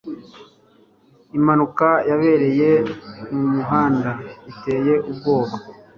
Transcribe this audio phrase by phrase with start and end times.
[1.37, 2.69] Impanuka yabereye
[3.31, 4.11] mumuhanda
[4.51, 5.55] iteye ubwoba